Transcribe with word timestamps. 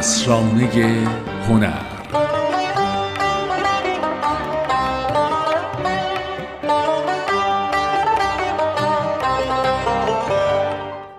اسرانه 0.00 0.68
هنر 1.48 1.82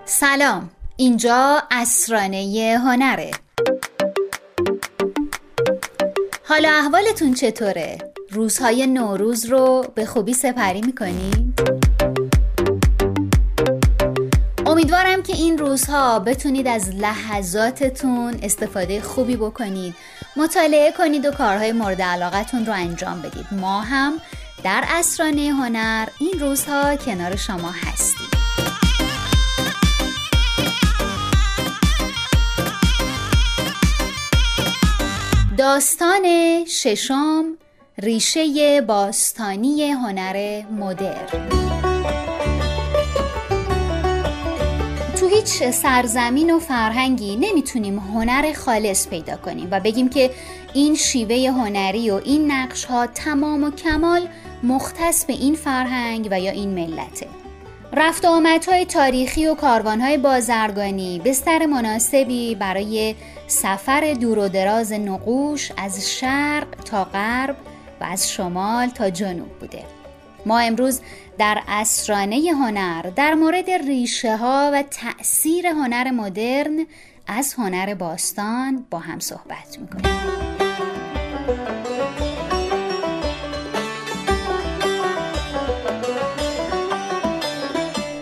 سلام 0.05 0.69
اینجا 0.97 1.63
اسرانه 1.71 2.77
هنره 2.85 3.31
حالا 6.43 6.69
احوالتون 6.69 7.33
چطوره؟ 7.33 7.97
روزهای 8.31 8.87
نوروز 8.87 9.45
رو 9.45 9.85
به 9.95 10.05
خوبی 10.05 10.33
سپری 10.33 10.81
می‌کنید؟ 10.81 11.70
امیدوارم 15.01 15.23
که 15.23 15.33
این 15.33 15.57
روزها 15.57 16.19
بتونید 16.19 16.67
از 16.67 16.95
لحظاتتون 16.95 18.39
استفاده 18.43 19.01
خوبی 19.01 19.35
بکنید. 19.35 19.95
مطالعه 20.35 20.91
کنید 20.91 21.25
و 21.25 21.31
کارهای 21.31 21.71
مورد 21.71 22.01
علاقتون 22.01 22.65
رو 22.65 22.73
انجام 22.73 23.21
بدید. 23.21 23.45
ما 23.51 23.81
هم 23.81 24.13
در 24.63 24.83
اسرانه 24.87 25.41
هنر 25.41 26.07
این 26.19 26.39
روزها 26.39 26.95
کنار 26.95 27.35
شما 27.35 27.71
هستیم. 27.71 28.27
داستان 35.57 36.25
ششم 36.65 37.43
ریشه 37.97 38.81
باستانی 38.81 39.91
هنر 39.91 40.61
مدرن. 40.71 41.70
هیچ 45.41 45.69
سرزمین 45.69 46.55
و 46.55 46.59
فرهنگی 46.59 47.35
نمی‌تونیم 47.35 47.99
هنر 47.99 48.53
خالص 48.53 49.07
پیدا 49.07 49.37
کنیم 49.37 49.67
و 49.71 49.79
بگیم 49.79 50.09
که 50.09 50.31
این 50.73 50.95
شیوه 50.95 51.51
هنری 51.51 52.11
و 52.11 52.21
این 52.25 52.51
نقش 52.51 52.85
ها 52.85 53.07
تمام 53.07 53.63
و 53.63 53.71
کمال 53.71 54.27
مختص 54.63 55.25
به 55.25 55.33
این 55.33 55.55
فرهنگ 55.55 56.27
و 56.31 56.39
یا 56.39 56.51
این 56.51 56.69
ملته. 56.69 57.27
رفت 57.93 58.25
آمدهای 58.25 58.85
تاریخی 58.85 59.47
و 59.47 59.55
کاروانهای 59.55 60.17
بازرگانی 60.17 61.21
بستر 61.25 61.65
مناسبی 61.65 62.55
برای 62.55 63.15
سفر 63.47 64.13
دور 64.21 64.39
و 64.39 64.47
دراز 64.47 64.93
نقوش 64.93 65.71
از 65.77 66.09
شرق 66.11 66.67
تا 66.85 67.03
غرب 67.03 67.55
و 68.01 68.03
از 68.03 68.31
شمال 68.31 68.87
تا 68.87 69.09
جنوب 69.09 69.59
بوده. 69.59 70.00
ما 70.45 70.59
امروز 70.59 71.01
در 71.37 71.61
اسرانه 71.67 72.51
هنر 72.51 73.01
در 73.01 73.33
مورد 73.33 73.69
ریشه 73.69 74.37
ها 74.37 74.71
و 74.73 74.83
تأثیر 74.83 75.67
هنر 75.67 76.11
مدرن 76.11 76.85
از 77.27 77.53
هنر 77.53 77.93
باستان 77.93 78.85
با 78.89 78.99
هم 78.99 79.19
صحبت 79.19 79.77
می‌کنیم. 79.79 80.21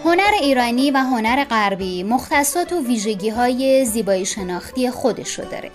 هنر 0.05 0.31
ایرانی 0.41 0.91
و 0.91 0.97
هنر 0.97 1.43
غربی 1.43 2.03
مختصات 2.03 2.73
و 2.73 2.83
ویژگی 2.83 3.29
های 3.29 3.85
زیبایی 3.85 4.25
شناختی 4.25 4.89
خودش 4.89 5.39
رو 5.39 5.45
داره. 5.45 5.71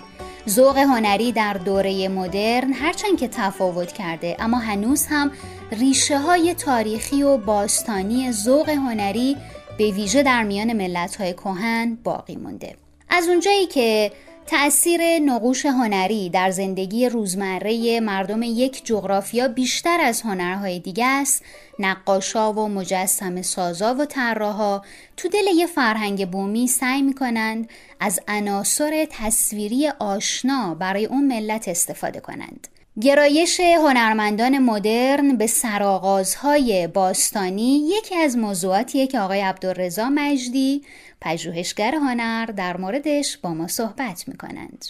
ذوق 0.49 0.79
هنری 0.79 1.33
در 1.33 1.53
دوره 1.53 2.09
مدرن 2.09 2.73
هرچند 2.73 3.19
که 3.19 3.29
تفاوت 3.29 3.93
کرده 3.93 4.37
اما 4.39 4.59
هنوز 4.59 5.07
هم 5.07 5.31
ریشه 5.75 6.19
های 6.19 6.55
تاریخی 6.55 7.23
و 7.23 7.37
باستانی 7.37 8.33
ذوق 8.33 8.69
هنری 8.69 9.37
به 9.79 9.91
ویژه 9.91 10.23
در 10.23 10.43
میان 10.43 10.73
ملت 10.73 11.17
های 11.17 11.33
کهن 11.33 11.99
باقی 12.05 12.37
مونده. 12.37 12.77
از 13.09 13.29
اونجایی 13.29 13.67
که 13.67 14.13
تأثیر 14.47 15.19
نقوش 15.19 15.67
هنری 15.67 16.31
در 16.31 16.51
زندگی 16.51 17.09
روزمره 17.09 18.01
مردم 18.01 18.43
یک 18.43 18.85
جغرافیا 18.85 19.49
بیشتر 19.49 20.01
از 20.01 20.23
هنرهای 20.23 20.79
دیگه 20.81 21.07
است 21.07 21.43
نقاشا 21.79 22.53
و 22.53 22.69
مجسم 22.69 23.43
سازا 23.43 23.95
و 23.95 24.05
طراحا 24.05 24.83
تو 25.17 25.29
دل 25.29 25.47
یه 25.57 25.67
فرهنگ 25.67 26.31
بومی 26.31 26.67
سعی 26.67 27.03
می‌کنند 27.03 27.69
از 28.01 28.21
عناصر 28.29 29.07
تصویری 29.11 29.89
آشنا 29.89 30.75
برای 30.75 31.07
اون 31.07 31.27
ملت 31.27 31.69
استفاده 31.69 32.21
کنند. 32.21 32.69
گرایش 33.03 33.61
هنرمندان 33.61 34.59
مدرن 34.59 35.37
به 35.37 35.47
سرآغازهای 35.47 36.87
باستانی 36.87 37.89
یکی 37.99 38.15
از 38.15 38.37
موضوعاتیه 38.37 39.07
که 39.07 39.21
آقای 39.21 39.41
عبدالرضا 39.41 40.11
مجدی 40.11 40.83
پژوهشگر 41.21 41.95
هنر 41.95 42.47
در 42.47 42.77
موردش 42.77 43.39
با 43.39 43.55
ما 43.55 43.69
صحبت 43.69 44.29
می‌کنند. 44.29 44.85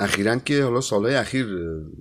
اخیرا 0.00 0.36
که 0.36 0.62
حالا 0.62 0.80
سالهای 0.80 1.14
اخیر 1.14 1.46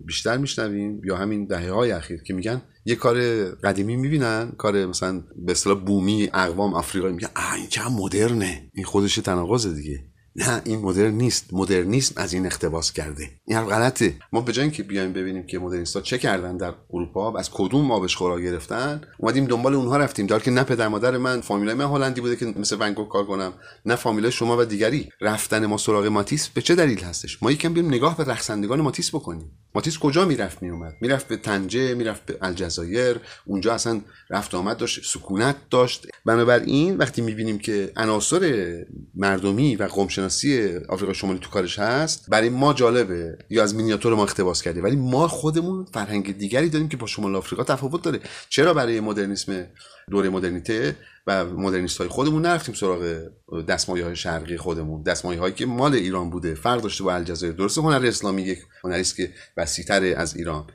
بیشتر 0.05 0.37
میشنویم 0.37 1.01
یا 1.03 1.15
همین 1.15 1.45
دهه 1.45 1.71
های 1.71 1.91
اخیر 1.91 2.23
که 2.23 2.33
میگن 2.33 2.61
یه 2.85 2.95
کار 2.95 3.45
قدیمی 3.49 3.95
می‌بینن 3.95 4.51
کار 4.57 4.85
مثلا 4.85 5.23
به 5.35 5.51
اصطلاح 5.51 5.79
بومی 5.79 6.29
اقوام 6.33 6.73
آفریقایی 6.73 7.13
میگن 7.13 7.29
این 7.55 7.67
چه 7.67 7.89
مدرنه 7.89 8.69
این 8.73 8.85
خودش 8.85 9.15
تناقض 9.15 9.75
دیگه. 9.75 10.03
نه 10.35 10.61
این 10.65 10.79
مدرن 10.79 11.13
نیست. 11.13 11.45
مدرنیسم 11.51 12.13
از 12.17 12.33
این 12.33 12.45
اقتباس 12.45 12.91
کرده. 12.91 13.29
این 13.45 13.57
هم 13.57 13.65
غلطه. 13.65 14.15
ما 14.33 14.41
به 14.41 14.51
جای 14.51 14.71
که 14.71 14.83
بیایم 14.83 15.13
ببینیم 15.13 15.45
که 15.45 15.59
مدرنیستا 15.59 16.01
چه 16.01 16.17
کردن 16.17 16.57
در 16.57 16.73
اروپا 16.93 17.37
از 17.37 17.49
کدوم 17.51 17.91
آبش 17.91 18.15
خورا 18.15 18.39
گرفتن 18.39 19.01
اومدیم 19.17 19.45
دنبال 19.45 19.73
اونها 19.73 19.97
رفتیم. 19.97 20.27
در 20.27 20.39
که 20.39 20.51
نه 20.51 20.63
پدر 20.63 20.87
مادر 20.87 21.17
من 21.17 21.41
فامیلای 21.41 21.75
من 21.75 21.85
هلندی 21.85 22.21
بوده 22.21 22.35
که 22.35 22.45
مثل 22.45 22.77
ونگو 22.79 23.05
کار 23.05 23.25
کنم 23.25 23.53
نه 23.85 23.95
فامیلای 23.95 24.31
شما 24.31 24.57
و 24.57 24.65
دیگری. 24.65 25.09
رفتن 25.21 25.65
ما 25.65 25.77
سراغ 25.77 26.05
ماتیس 26.05 26.47
به 26.47 26.61
چه 26.61 26.75
دلیل 26.75 27.03
هستش؟ 27.03 27.43
ما 27.43 27.51
یکم 27.51 27.73
بیم 27.73 27.87
نگاه 27.87 28.17
به 28.17 28.23
رقصندگان 28.23 28.81
ماتیس 28.81 29.15
بکنیم. 29.15 29.51
ماتیس 29.75 29.97
کجا 29.97 30.25
می‌رفت 30.25 30.63
میومد؟ 30.63 30.93
می‌رفت 31.01 31.27
به 31.27 31.37
تنجه 31.37 31.93
می‌رفت 31.93 32.25
به 32.25 32.37
الجزایر. 32.41 33.19
اونجا 33.45 33.73
اصلا 33.73 34.01
رفت 34.29 34.55
آمد 34.55 34.77
داشت 34.77 35.05
سکونت 35.05 35.55
داشت. 35.69 36.07
بنابراین 36.25 36.97
وقتی 36.97 37.21
می‌بینیم 37.21 37.57
که 37.57 37.91
عناصر 37.95 38.73
مردمی 39.15 39.75
و 39.75 39.83
قوم 39.83 40.07
شناسی 40.25 40.77
آفریقا 40.89 41.13
شمالی 41.13 41.39
تو 41.39 41.49
کارش 41.49 41.79
هست. 41.79 42.29
برای 42.29 42.49
ما 42.49 42.73
جالبه. 42.73 43.37
یا 43.49 43.63
از 43.63 43.75
مینیاتور 43.75 44.15
ما 44.15 44.23
اقتباس 44.23 44.61
کرده 44.61 44.81
ولی 44.81 44.95
ما 44.95 45.27
خودمون 45.27 45.85
فرهنگ 45.93 46.37
دیگری 46.37 46.69
داریم 46.69 46.89
که 46.89 46.97
با 46.97 47.07
شمال 47.07 47.35
آفریقا 47.35 47.63
تفاوت 47.63 48.01
داره. 48.01 48.19
چرا 48.49 48.73
برای 48.73 48.99
مدرنیسم 48.99 49.67
دوره 50.09 50.29
مدرنیته 50.29 50.95
و 51.27 51.45
مدرنیست 51.45 51.97
های 51.97 52.07
خودمون 52.07 52.41
نرفتیم 52.41 52.75
سراغ 52.75 53.21
دستمایه 53.67 54.05
های 54.05 54.15
شرقی 54.15 54.57
خودمون؟ 54.57 55.03
دستمایه 55.03 55.39
هایی 55.39 55.53
که 55.53 55.65
مال 55.65 55.93
ایران 55.93 56.29
بوده. 56.29 56.55
فرق 56.55 56.81
داشته 56.81 57.03
با 57.03 57.13
الجزایر. 57.13 57.53
درسته 57.53 57.81
هنر 57.81 58.05
اسلامی 58.05 58.41
یک 58.41 58.59
هنری 58.83 59.01
است 59.01 59.15
که 59.15 59.31
وسیعتر 59.57 60.03
از 60.17 60.35
ایران. 60.35 60.67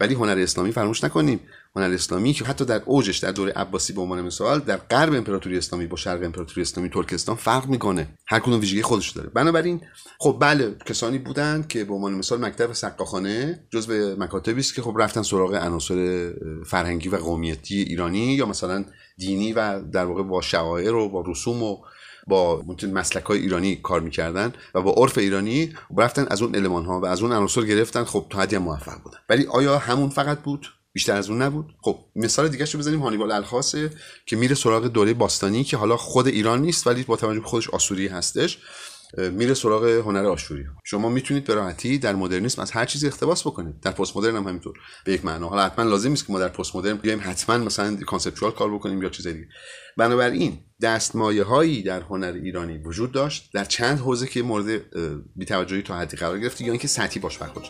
ولی 0.00 0.14
هنر 0.14 0.38
اسلامی 0.38 0.72
فراموش 0.72 1.04
نکنیم. 1.04 1.40
هنر 1.78 1.94
اسلامی 1.94 2.32
که 2.32 2.44
حتی 2.44 2.64
در 2.64 2.82
اوجش 2.84 3.18
در 3.18 3.30
دوره 3.30 3.52
عباسی 3.52 3.92
به 3.92 4.00
عنوان 4.00 4.22
مثال 4.22 4.58
در 4.58 4.76
غرب 4.76 5.14
امپراتوری 5.14 5.58
اسلامی 5.58 5.86
با 5.86 5.96
شرق 5.96 6.22
امپراتوری 6.22 6.62
اسلامی 6.62 6.90
ترکستان 6.90 7.36
فرق 7.36 7.66
می‌کنه. 7.66 8.08
هر 8.26 8.38
کدوم 8.38 8.60
ویژگی 8.60 8.82
خودش 8.82 9.10
داره. 9.10 9.28
بنابراین 9.28 9.80
خب 10.18 10.36
بله 10.40 10.76
کسانی 10.86 11.18
بودند 11.18 11.68
که 11.68 11.84
به 11.84 11.94
عنوان 11.94 12.14
مثال 12.14 12.44
مکتب 12.44 12.72
سقاخانه 12.72 13.60
جزء 13.70 14.16
مکاتبی 14.18 14.60
است 14.60 14.74
که 14.74 14.82
خب 14.82 14.96
رفتن 14.98 15.22
سراغ 15.22 15.54
عناصر 15.54 16.30
فرهنگی 16.66 17.08
و 17.08 17.16
قومیتی 17.16 17.82
ایرانی 17.82 18.34
یا 18.34 18.46
مثلا 18.46 18.84
دینی 19.18 19.52
و 19.52 19.82
در 19.82 20.04
واقع 20.04 20.22
با 20.22 20.40
شعائر 20.40 20.94
و 20.94 21.08
با 21.08 21.24
رسوم 21.26 21.62
و 21.62 21.76
با 22.26 22.64
مسلک 22.92 23.24
های 23.24 23.38
ایرانی 23.38 23.76
کار 23.76 24.00
می‌کردن 24.00 24.52
و 24.74 24.82
با 24.82 24.92
عرف 24.92 25.18
ایرانی 25.18 25.74
رفتن 25.98 26.26
از 26.30 26.42
اون 26.42 26.54
علمان 26.54 26.84
ها 26.84 27.00
و 27.00 27.06
از 27.06 27.22
اون 27.22 27.32
عناصر 27.32 27.62
گرفتن. 27.62 28.04
خب 28.04 28.26
تا 28.30 28.38
حدی 28.38 28.58
موفق 28.58 29.02
بودن. 29.02 29.18
ولی 29.28 29.46
آیا 29.46 29.78
همون 29.78 30.08
فقط 30.08 30.38
بود؟ 30.38 30.66
بیشتر 30.92 31.16
از 31.16 31.30
اون 31.30 31.42
نبود. 31.42 31.74
خب 31.82 31.98
مثال 32.16 32.48
دیگه 32.48 32.64
رو 32.64 32.78
بزنیم. 32.78 33.00
هانیبال 33.00 33.32
الخاصه 33.32 33.90
که 34.26 34.36
میره 34.36 34.54
سراغ 34.54 34.86
دوره 34.86 35.14
باستانی 35.14 35.64
که 35.64 35.76
حالا 35.76 35.96
خود 35.96 36.26
ایران 36.26 36.62
نیست 36.62 36.86
ولی 36.86 37.02
با 37.02 37.16
توجه 37.16 37.40
به 37.40 37.46
خودش 37.46 37.70
آسوری 37.70 38.06
هستش 38.06 38.58
میره 39.32 39.54
سراغ 39.54 39.84
هنر 39.84 40.26
آشوری. 40.26 40.64
شما 40.84 41.08
می‌تونید 41.08 41.44
به 41.44 41.54
راحتی 41.54 41.98
در 41.98 42.14
مدرنیسم 42.14 42.62
از 42.62 42.70
هر 42.70 42.84
چیزی 42.84 43.06
اقتباس 43.06 43.46
بکنید. 43.46 43.80
در 43.80 43.90
پست 43.90 44.16
مدرن 44.16 44.36
هم 44.36 44.48
همینطور. 44.48 44.74
به 45.04 45.12
یک 45.12 45.24
معنا. 45.24 45.48
حالا 45.48 45.66
حتما 45.66 45.84
لازم 45.84 46.10
نیست 46.10 46.26
که 46.26 46.32
ما 46.32 46.38
در 46.38 46.48
پست 46.48 46.76
مدرن 46.76 46.96
بیایم 46.96 47.20
حتما 47.22 47.58
مثلا 47.58 47.96
conceptual 47.96 48.52
کار 48.52 48.74
بکنیم 48.74 49.02
یا 49.02 49.08
چیز 49.08 49.26
دیگه. 49.26 49.48
بنابراین 49.96 50.58
دستمایه 50.82 51.44
هایی 51.44 51.82
در 51.82 52.00
هنر 52.00 52.32
ایرانی 52.32 52.78
وجود 52.78 53.12
داشت 53.12 53.50
در 53.54 53.64
چند 53.64 53.98
حوزه 53.98 54.26
که 54.26 54.42
مورد 54.42 54.82
بی‌توجهی 55.36 55.82
تا 55.82 55.98
حدی 55.98 56.16
قرار 56.16 56.38
گرفت 56.38 56.60
یا 56.60 56.72
اینکه 56.72 56.88
سطحی 56.88 57.20
باش 57.20 57.38
برخورد 57.38 57.66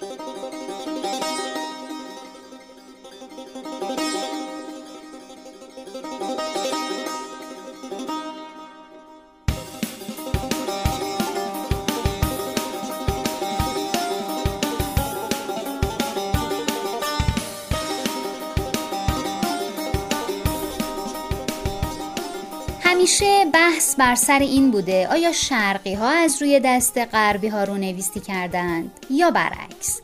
بحث 23.79 23.95
بر 23.95 24.15
سر 24.15 24.39
این 24.39 24.71
بوده 24.71 25.09
آیا 25.09 25.33
شرقی 25.33 25.95
ها 25.95 26.09
از 26.09 26.43
روی 26.43 26.61
دست 26.61 26.99
غربی 26.99 27.49
ها 27.49 27.65
رو 27.65 27.75
نویسی 27.75 28.21
کردند 28.21 28.91
یا 29.11 29.31
برعکس؟ 29.31 30.01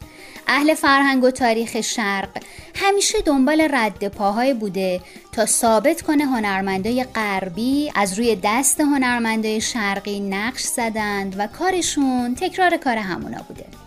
اهل 0.47 0.75
فرهنگ 0.75 1.25
و 1.25 1.31
تاریخ 1.31 1.81
شرق 1.81 2.29
همیشه 2.75 3.19
دنبال 3.21 3.69
رد 3.71 4.09
پاهای 4.09 4.55
بوده 4.55 5.01
تا 5.33 5.47
ثابت 5.47 6.03
کنه 6.03 6.25
هنرمندای 6.25 7.05
غربی 7.05 7.93
از 7.95 8.19
روی 8.19 8.39
دست 8.45 8.81
هنرمندای 8.81 9.61
شرقی 9.61 10.21
نقش 10.21 10.63
زدند 10.63 11.35
و 11.39 11.47
کارشون 11.47 12.35
تکرار 12.35 12.77
کار 12.77 12.97
همونا 12.97 13.39
بوده. 13.49 13.84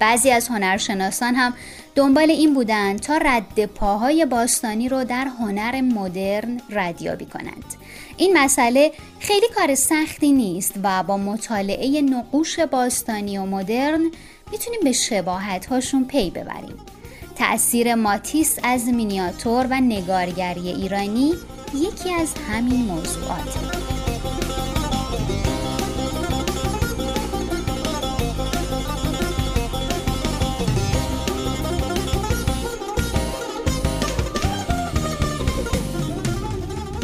بعضی 0.00 0.30
از 0.30 0.48
هنرشناسان 0.48 1.34
هم 1.34 1.54
دنبال 1.94 2.30
این 2.30 2.54
بودند 2.54 3.00
تا 3.00 3.16
رد 3.16 3.66
پاهای 3.66 4.26
باستانی 4.26 4.88
رو 4.88 5.04
در 5.04 5.24
هنر 5.24 5.80
مدرن 5.80 6.60
ردیابی 6.70 7.26
کنند. 7.26 7.64
این 8.16 8.38
مسئله 8.38 8.92
خیلی 9.18 9.46
کار 9.54 9.74
سختی 9.74 10.32
نیست 10.32 10.74
و 10.82 11.02
با 11.02 11.16
مطالعه 11.16 12.02
نقوش 12.02 12.60
باستانی 12.60 13.38
و 13.38 13.44
مدرن 13.44 14.10
می‌تونیم 14.52 14.80
به 14.84 14.92
شباهت 14.92 15.66
هاشون 15.66 16.04
پی 16.04 16.30
ببریم. 16.30 16.76
تأثیر 17.36 17.94
ماتیس 17.94 18.58
از 18.62 18.84
مینیاتور 18.84 19.66
و 19.70 19.80
نگارگری 19.80 20.68
ایرانی 20.68 21.34
یکی 21.74 22.14
از 22.14 22.34
همین 22.50 22.84
موضوعاته. 22.84 23.89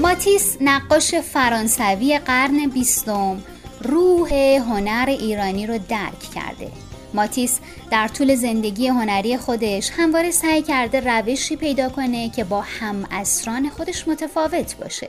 ماتیس 0.06 0.56
نقاش 0.60 1.14
فرانسوی 1.14 2.18
قرن 2.18 2.66
بیستم 2.66 3.42
روح 3.82 4.34
هنر 4.34 5.06
ایرانی 5.08 5.66
رو 5.66 5.78
درک 5.88 6.20
کرده. 6.34 6.70
ماتیس 7.14 7.58
در 7.90 8.08
طول 8.08 8.34
زندگی 8.34 8.88
هنری 8.88 9.36
خودش 9.36 9.90
همواره 9.90 10.30
سعی 10.30 10.62
کرده 10.62 11.00
روشی 11.00 11.56
پیدا 11.56 11.88
کنه 11.88 12.30
که 12.30 12.44
با 12.44 12.60
هم 12.60 13.04
اسران 13.10 13.68
خودش 13.68 14.08
متفاوت 14.08 14.76
باشه. 14.76 15.08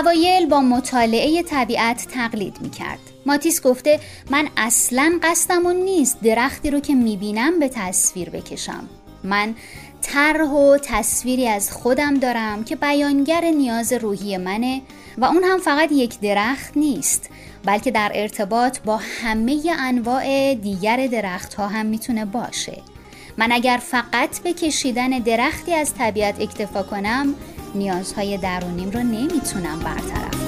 اوایل 0.00 0.46
با 0.46 0.60
مطالعه 0.60 1.42
طبیعت 1.42 2.06
تقلید 2.14 2.56
می‌کرد. 2.60 3.00
ماتیس 3.26 3.62
گفته 3.62 4.00
من 4.30 4.48
اصلا 4.56 5.18
قصدمون 5.22 5.76
نیست 5.76 6.20
درختی 6.20 6.70
رو 6.70 6.80
که 6.80 6.94
می‌بینم 6.94 7.58
به 7.58 7.68
تصویر 7.68 8.30
بکشم. 8.30 8.88
من 9.24 9.54
طرح 10.02 10.50
و 10.50 10.78
تصویری 10.82 11.48
از 11.48 11.72
خودم 11.72 12.14
دارم 12.14 12.64
که 12.64 12.76
بیانگر 12.76 13.44
نیاز 13.44 13.92
روحی 13.92 14.36
منه 14.36 14.82
و 15.18 15.24
اون 15.24 15.44
هم 15.44 15.58
فقط 15.58 15.92
یک 15.92 16.20
درخت 16.20 16.76
نیست 16.76 17.30
بلکه 17.64 17.90
در 17.90 18.12
ارتباط 18.14 18.78
با 18.84 19.00
همه 19.22 19.62
انواع 19.78 20.54
دیگر 20.54 21.06
درخت 21.06 21.54
ها 21.54 21.68
هم 21.68 21.86
می‌تونه 21.86 22.24
باشه. 22.24 22.82
من 23.36 23.52
اگر 23.52 23.80
فقط 23.82 24.40
به 24.42 24.52
کشیدن 24.52 25.08
درختی 25.08 25.74
از 25.74 25.94
طبیعت 25.94 26.40
اکتفا 26.40 26.82
کنم 26.82 27.34
نیازهای 27.74 28.38
درونیم 28.38 28.90
رو 28.90 29.00
نمی‌تونم 29.00 29.78
برطرف 29.78 30.47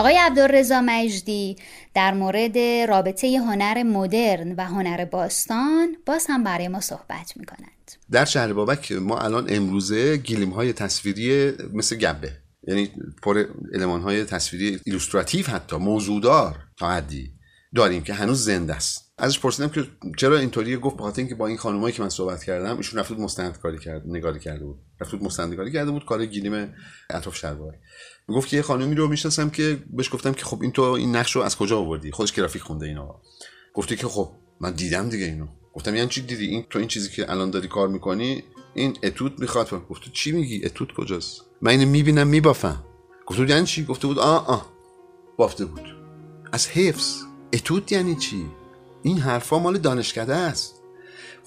آقای 0.00 0.18
عبدالرضا 0.18 0.80
مجدی 0.80 1.56
در 1.94 2.14
مورد 2.14 2.58
رابطه 2.88 3.38
هنر 3.38 3.82
مدرن 3.82 4.54
و 4.56 4.64
هنر 4.64 5.04
باستان 5.04 5.96
باز 6.06 6.26
هم 6.28 6.44
برای 6.44 6.68
ما 6.68 6.80
صحبت 6.80 7.32
می 7.36 7.46
کنند 7.46 7.92
در 8.10 8.24
شهر 8.24 8.52
بابک 8.52 8.92
ما 8.92 9.18
الان 9.18 9.46
امروزه 9.48 10.16
گلیم 10.16 10.50
های 10.50 10.72
تصویری 10.72 11.52
مثل 11.72 11.96
گبه 11.96 12.32
یعنی 12.68 12.90
پر 13.22 13.44
المان 13.74 14.00
های 14.00 14.24
تصویری 14.24 14.80
illustrative 14.84 15.46
حتی 15.46 15.76
موضوعدار 15.76 16.58
تا 16.78 16.90
حدی. 16.90 17.32
داریم 17.74 18.02
که 18.02 18.14
هنوز 18.14 18.44
زنده 18.44 18.74
است. 18.74 19.12
ازش 19.18 19.40
پرسیدم 19.40 19.68
که 19.68 19.86
چرا 20.18 20.38
اینطوری 20.38 20.76
گفت 20.76 20.96
بخاطر 20.96 21.18
اینکه 21.18 21.34
با 21.34 21.46
این 21.46 21.56
خانمایی 21.56 21.94
که 21.94 22.02
من 22.02 22.08
صحبت 22.08 22.44
کردم 22.44 22.76
ایشون 22.76 23.00
رفت 23.00 23.12
مستند 23.12 23.58
کاری 23.58 23.78
کرد 23.78 24.02
نگاری 24.06 24.40
کرده 24.40 24.64
بود. 24.64 24.78
رفت 25.00 25.14
مستند 25.14 25.54
کاری 25.54 25.72
کرده 25.72 25.90
بود 25.90 26.04
کار 26.04 26.26
گلیم 26.26 26.74
اطراف 27.10 27.36
شهر 27.36 27.56
گفت 28.28 28.48
که 28.48 28.56
یه 28.56 28.62
خانمی 28.62 28.94
رو 28.94 29.08
می‌شناسم 29.08 29.50
که 29.50 29.82
بهش 29.90 30.14
گفتم 30.14 30.32
که 30.32 30.44
خب 30.44 30.62
این 30.62 30.72
تو 30.72 30.82
این 30.82 31.16
نقش 31.16 31.36
رو 31.36 31.42
از 31.42 31.56
کجا 31.56 31.78
آوردی؟ 31.78 32.10
خودش 32.10 32.32
گرافیک 32.32 32.62
خونده 32.62 32.86
اینا 32.86 33.20
گفتی 33.74 33.96
که 33.96 34.06
خب 34.06 34.32
من 34.60 34.72
دیدم 34.72 35.08
دیگه 35.08 35.24
اینو. 35.24 35.46
گفتم 35.74 35.94
یعنی 35.94 36.08
چی 36.08 36.20
دیدی؟ 36.20 36.46
این 36.46 36.66
تو 36.70 36.78
این 36.78 36.88
چیزی 36.88 37.10
که 37.10 37.30
الان 37.30 37.50
داری 37.50 37.68
کار 37.68 37.88
می‌کنی 37.88 38.44
این 38.74 38.96
اتود 39.02 39.40
می‌خواد 39.40 39.88
گفت 39.88 40.12
چی 40.12 40.32
میگی؟ 40.32 40.64
اتود 40.64 40.92
کجاست؟ 40.94 41.42
من 41.62 41.70
اینو 41.70 41.88
می‌بینم 41.88 42.26
میبافم. 42.26 42.84
گفت 43.26 43.38
یعنی 43.38 43.66
چی؟ 43.66 43.84
گفته 43.84 44.06
بود 44.06 44.18
آ 44.18 44.36
آ 44.36 44.60
بافته 45.36 45.64
بود. 45.64 45.96
از 46.52 46.68
حفظ. 46.68 47.29
اتود 47.52 47.92
یعنی 47.92 48.16
چی؟ 48.16 48.46
این 49.02 49.18
حرفا 49.18 49.58
مال 49.58 49.78
دانشکده 49.78 50.34
است. 50.34 50.74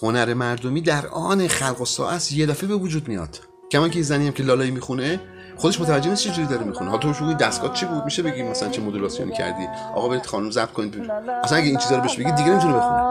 هنر 0.02 0.34
مردمی 0.34 0.82
در 0.82 1.08
آن 1.08 1.48
خلق 1.48 1.82
و 1.82 1.86
ساعت 1.86 2.32
یه 2.32 2.46
دفعه 2.46 2.68
به 2.68 2.76
وجود 2.76 3.08
میاد. 3.08 3.40
کما 3.72 3.90
که 3.90 4.02
زنی 4.02 4.28
هم 4.28 4.34
که 4.34 4.44
لالایی 4.44 4.72
می‌خونه 4.72 5.20
خودش 5.56 5.82
متوجه 5.82 6.10
نیست 6.10 6.24
چجوری 6.24 6.48
داره 6.48 6.64
می‌خونه. 6.64 6.92
ها 6.92 6.98
تو 6.98 7.14
شو 7.14 7.34
دستگاه 7.34 7.74
چی 7.74 7.86
بود؟ 7.86 8.06
میشه 8.06 8.24
بگیم 8.24 8.48
مثلا 8.48 8.70
چه 8.70 8.82
مدولاسیونی 8.82 9.34
کردی؟ 9.34 9.68
آقا 9.96 10.10
برید 10.10 10.26
خانم 10.26 10.52
ضبط 10.52 10.72
کنید. 10.72 11.12
اصلا 11.44 11.58
اگه 11.58 11.68
این 11.68 11.78
چیزا 11.78 11.96
رو 11.96 12.02
بهش 12.02 12.16
بگید 12.16 12.36
دیگه 12.36 12.50
نمی‌تونه 12.50 12.74
بخونه. 12.74 13.02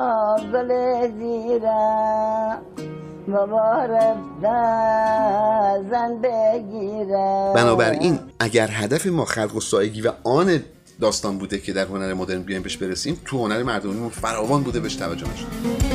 بنابراین 7.54 8.18
اگر 8.40 8.68
هدف 8.70 9.06
ما 9.06 9.24
خلق 9.24 9.56
و 9.56 9.60
سایگی 9.60 10.02
و 10.02 10.12
آن 10.24 10.62
داستان 11.00 11.38
بوده 11.38 11.58
که 11.58 11.72
در 11.72 11.86
هنر 11.86 12.14
مدرن 12.14 12.42
بیایم 12.42 12.62
بهش 12.62 12.76
برسیم 12.76 13.20
تو 13.24 13.38
هنر 13.38 13.62
مردمی 13.62 14.10
فراوان 14.10 14.62
بوده 14.62 14.80
بهش 14.80 14.94
توجه 14.94 15.26
نشد. 15.32 15.92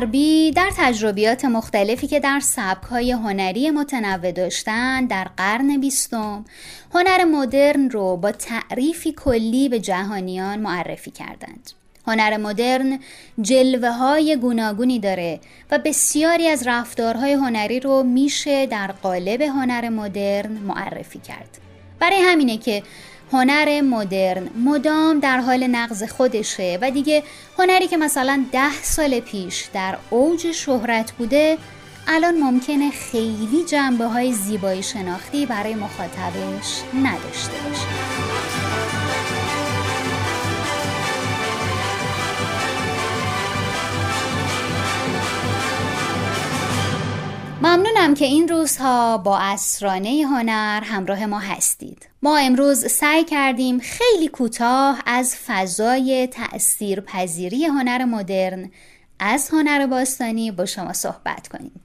غربی 0.00 0.50
در 0.50 0.70
تجربیات 0.76 1.44
مختلفی 1.44 2.06
که 2.06 2.20
در 2.20 2.40
سبکهای 2.40 3.12
هنری 3.12 3.70
متنوع 3.70 4.32
داشتند 4.32 5.10
در 5.10 5.26
قرن 5.36 5.80
بیستم 5.80 6.44
هنر 6.94 7.24
مدرن 7.24 7.90
رو 7.90 8.16
با 8.16 8.32
تعریفی 8.32 9.12
کلی 9.12 9.68
به 9.68 9.80
جهانیان 9.80 10.60
معرفی 10.60 11.10
کردند. 11.10 11.79
هنر 12.06 12.36
مدرن 12.36 12.98
جلوه 13.40 13.90
های 13.90 14.36
گوناگونی 14.36 14.98
داره 14.98 15.40
و 15.70 15.78
بسیاری 15.78 16.48
از 16.48 16.66
رفتارهای 16.66 17.32
هنری 17.32 17.80
رو 17.80 18.02
میشه 18.02 18.66
در 18.66 18.92
قالب 19.02 19.42
هنر 19.42 19.88
مدرن 19.88 20.52
معرفی 20.52 21.18
کرد. 21.18 21.58
برای 22.00 22.22
همینه 22.22 22.56
که 22.58 22.82
هنر 23.32 23.80
مدرن 23.80 24.50
مدام 24.64 25.20
در 25.20 25.40
حال 25.40 25.66
نقض 25.66 26.02
خودشه 26.02 26.78
و 26.82 26.90
دیگه 26.90 27.22
هنری 27.58 27.88
که 27.88 27.96
مثلا 27.96 28.44
ده 28.52 28.82
سال 28.82 29.20
پیش 29.20 29.68
در 29.72 29.96
اوج 30.10 30.52
شهرت 30.52 31.12
بوده 31.12 31.58
الان 32.08 32.40
ممکنه 32.40 32.90
خیلی 32.90 33.64
جنبه 33.68 34.04
های 34.04 34.32
زیبایی 34.32 34.82
شناختی 34.82 35.46
برای 35.46 35.74
مخاطبش 35.74 36.82
نداشته 37.02 37.52
باشه. 37.68 38.19
ممنونم 48.00 48.14
که 48.14 48.24
این 48.24 48.48
روزها 48.48 49.18
با 49.18 49.38
اسرانه 49.38 50.24
هنر 50.30 50.80
همراه 50.84 51.26
ما 51.26 51.38
هستید. 51.38 52.08
ما 52.22 52.38
امروز 52.38 52.86
سعی 52.86 53.24
کردیم 53.24 53.78
خیلی 53.78 54.28
کوتاه 54.28 54.98
از 55.06 55.36
فضای 55.46 56.26
تأثیر 56.26 57.00
پذیری 57.00 57.64
هنر 57.64 58.04
مدرن 58.04 58.70
از 59.18 59.50
هنر 59.52 59.86
باستانی 59.86 60.50
با 60.50 60.66
شما 60.66 60.92
صحبت 60.92 61.48
کنیم. 61.48 61.80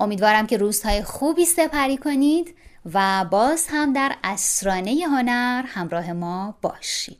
امیدوارم 0.00 0.46
که 0.46 0.56
روزهای 0.56 1.02
خوبی 1.02 1.44
سپری 1.44 1.96
کنید 1.96 2.54
و 2.94 3.24
باز 3.24 3.66
هم 3.70 3.92
در 3.92 4.12
اسرانه 4.24 4.96
هنر 5.10 5.62
همراه 5.66 6.12
ما 6.12 6.54
باشید. 6.62 7.18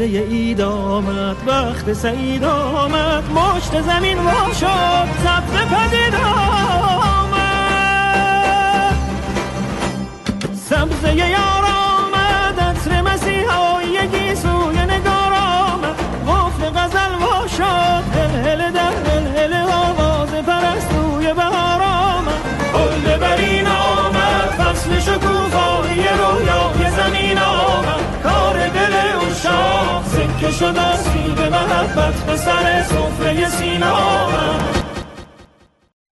اید 0.00 0.60
آمد 0.60 1.36
وقت 1.46 1.92
سعید 1.92 2.44
آمد 2.44 3.24
مشت 3.30 3.82
زمین 3.82 4.18
وا 4.18 4.52
شد 4.60 5.08
سبز 5.24 5.52
پدید 5.52 6.14
آمد. 6.14 7.40
سبزه 10.70 11.34
محبت 31.60 32.14
به 32.14 32.36
سر 32.36 32.82
سفره 32.82 33.46
آمد 33.84 34.79